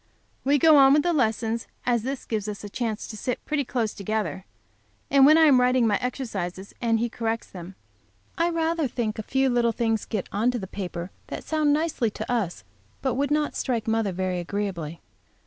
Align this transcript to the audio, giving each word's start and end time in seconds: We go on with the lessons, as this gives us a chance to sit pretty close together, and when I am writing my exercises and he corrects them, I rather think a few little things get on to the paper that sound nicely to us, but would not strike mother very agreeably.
We 0.43 0.57
go 0.57 0.77
on 0.77 0.93
with 0.93 1.03
the 1.03 1.13
lessons, 1.13 1.67
as 1.85 2.01
this 2.01 2.25
gives 2.25 2.47
us 2.47 2.63
a 2.63 2.69
chance 2.69 3.05
to 3.05 3.15
sit 3.15 3.45
pretty 3.45 3.63
close 3.63 3.93
together, 3.93 4.45
and 5.11 5.27
when 5.27 5.37
I 5.37 5.43
am 5.43 5.61
writing 5.61 5.85
my 5.85 5.97
exercises 5.99 6.73
and 6.81 6.97
he 6.97 7.07
corrects 7.07 7.45
them, 7.51 7.75
I 8.35 8.49
rather 8.49 8.87
think 8.87 9.19
a 9.19 9.21
few 9.21 9.47
little 9.47 9.71
things 9.71 10.05
get 10.05 10.27
on 10.31 10.49
to 10.49 10.57
the 10.57 10.65
paper 10.65 11.11
that 11.27 11.43
sound 11.43 11.71
nicely 11.71 12.09
to 12.09 12.31
us, 12.31 12.63
but 13.03 13.13
would 13.13 13.29
not 13.29 13.55
strike 13.55 13.87
mother 13.87 14.11
very 14.11 14.39
agreeably. 14.39 15.01